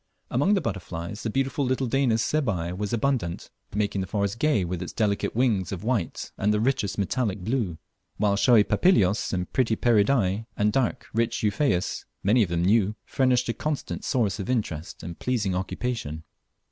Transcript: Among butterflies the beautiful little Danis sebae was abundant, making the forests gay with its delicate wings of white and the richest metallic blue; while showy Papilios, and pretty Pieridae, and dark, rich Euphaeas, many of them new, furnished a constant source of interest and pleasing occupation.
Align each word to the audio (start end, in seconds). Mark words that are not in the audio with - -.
Among 0.31 0.55
butterflies 0.55 1.21
the 1.21 1.29
beautiful 1.29 1.63
little 1.63 1.85
Danis 1.87 2.23
sebae 2.23 2.71
was 2.75 2.91
abundant, 2.91 3.51
making 3.75 4.01
the 4.01 4.07
forests 4.07 4.33
gay 4.35 4.65
with 4.65 4.81
its 4.81 4.91
delicate 4.93 5.35
wings 5.35 5.71
of 5.71 5.83
white 5.83 6.31
and 6.39 6.51
the 6.51 6.59
richest 6.59 6.97
metallic 6.97 7.41
blue; 7.43 7.77
while 8.17 8.35
showy 8.35 8.63
Papilios, 8.63 9.31
and 9.31 9.53
pretty 9.53 9.75
Pieridae, 9.75 10.47
and 10.57 10.73
dark, 10.73 11.05
rich 11.13 11.43
Euphaeas, 11.43 12.05
many 12.23 12.41
of 12.41 12.49
them 12.49 12.65
new, 12.65 12.95
furnished 13.05 13.47
a 13.49 13.53
constant 13.53 14.03
source 14.03 14.39
of 14.39 14.49
interest 14.49 15.03
and 15.03 15.19
pleasing 15.19 15.53
occupation. 15.53 16.23